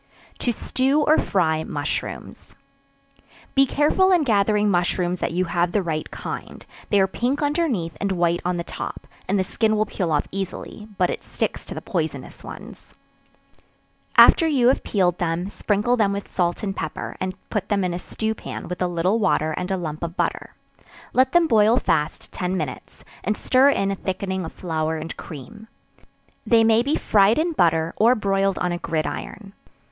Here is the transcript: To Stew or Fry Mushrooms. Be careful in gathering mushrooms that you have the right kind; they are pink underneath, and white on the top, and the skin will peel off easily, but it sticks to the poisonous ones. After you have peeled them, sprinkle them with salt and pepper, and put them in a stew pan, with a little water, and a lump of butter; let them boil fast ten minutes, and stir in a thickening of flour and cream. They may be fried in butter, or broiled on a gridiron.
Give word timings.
To 0.39 0.51
Stew 0.51 1.01
or 1.01 1.19
Fry 1.19 1.63
Mushrooms. 1.63 2.55
Be 3.53 3.67
careful 3.67 4.11
in 4.11 4.23
gathering 4.23 4.67
mushrooms 4.71 5.19
that 5.19 5.31
you 5.31 5.45
have 5.45 5.73
the 5.73 5.83
right 5.83 6.09
kind; 6.09 6.65
they 6.89 6.99
are 6.99 7.05
pink 7.05 7.43
underneath, 7.43 7.95
and 8.01 8.11
white 8.13 8.39
on 8.43 8.57
the 8.57 8.63
top, 8.63 9.05
and 9.27 9.37
the 9.37 9.43
skin 9.43 9.77
will 9.77 9.85
peel 9.85 10.11
off 10.11 10.27
easily, 10.31 10.87
but 10.97 11.11
it 11.11 11.23
sticks 11.23 11.63
to 11.65 11.75
the 11.75 11.83
poisonous 11.83 12.43
ones. 12.43 12.95
After 14.17 14.47
you 14.47 14.69
have 14.69 14.81
peeled 14.81 15.19
them, 15.19 15.51
sprinkle 15.51 15.95
them 15.95 16.13
with 16.13 16.31
salt 16.33 16.63
and 16.63 16.75
pepper, 16.75 17.15
and 17.19 17.35
put 17.51 17.69
them 17.69 17.83
in 17.83 17.93
a 17.93 17.99
stew 17.99 18.33
pan, 18.33 18.67
with 18.67 18.81
a 18.81 18.87
little 18.87 19.19
water, 19.19 19.51
and 19.51 19.69
a 19.69 19.77
lump 19.77 20.01
of 20.01 20.17
butter; 20.17 20.55
let 21.13 21.31
them 21.31 21.45
boil 21.47 21.77
fast 21.77 22.31
ten 22.31 22.57
minutes, 22.57 23.05
and 23.23 23.37
stir 23.37 23.69
in 23.69 23.91
a 23.91 23.95
thickening 23.95 24.45
of 24.45 24.51
flour 24.51 24.97
and 24.97 25.15
cream. 25.15 25.67
They 26.43 26.63
may 26.63 26.81
be 26.81 26.95
fried 26.95 27.37
in 27.37 27.51
butter, 27.53 27.93
or 27.97 28.15
broiled 28.15 28.57
on 28.57 28.71
a 28.71 28.79
gridiron. 28.79 29.53